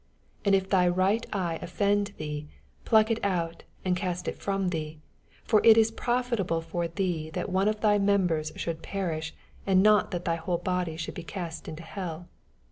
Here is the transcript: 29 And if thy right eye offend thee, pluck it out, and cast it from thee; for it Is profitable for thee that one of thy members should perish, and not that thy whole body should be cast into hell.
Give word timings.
29 0.41 0.41
And 0.45 0.55
if 0.55 0.67
thy 0.71 0.87
right 0.87 1.27
eye 1.31 1.59
offend 1.61 2.13
thee, 2.17 2.47
pluck 2.85 3.11
it 3.11 3.23
out, 3.23 3.61
and 3.85 3.95
cast 3.95 4.27
it 4.27 4.35
from 4.39 4.69
thee; 4.69 4.99
for 5.43 5.61
it 5.63 5.77
Is 5.77 5.91
profitable 5.91 6.59
for 6.59 6.87
thee 6.87 7.29
that 7.35 7.49
one 7.49 7.67
of 7.67 7.81
thy 7.81 7.99
members 7.99 8.51
should 8.55 8.81
perish, 8.81 9.35
and 9.67 9.83
not 9.83 10.09
that 10.09 10.25
thy 10.25 10.37
whole 10.37 10.57
body 10.57 10.97
should 10.97 11.13
be 11.13 11.21
cast 11.21 11.67
into 11.67 11.83
hell. 11.83 12.27